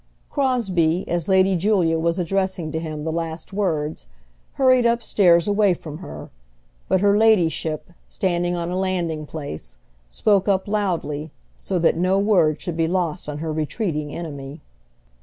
Crosbie, 0.31 1.07
as 1.07 1.29
Lady 1.29 1.55
Julia 1.55 1.99
was 1.99 2.17
addressing 2.17 2.71
to 2.71 2.79
him 2.79 3.03
the 3.03 3.11
last 3.11 3.53
words, 3.53 4.07
hurried 4.53 4.83
upstairs 4.83 5.47
away 5.47 5.75
from 5.75 5.99
her, 5.99 6.31
but 6.87 7.01
her 7.01 7.15
ladyship, 7.19 7.91
standing 8.09 8.55
on 8.55 8.71
a 8.71 8.79
landing 8.79 9.27
place, 9.27 9.77
spoke 10.09 10.47
up 10.47 10.67
loudly, 10.67 11.29
so 11.55 11.77
that 11.77 11.97
no 11.97 12.17
word 12.17 12.59
should 12.59 12.75
be 12.77 12.87
lost 12.87 13.29
on 13.29 13.37
her 13.37 13.53
retreating 13.53 14.11
enemy. 14.11 14.59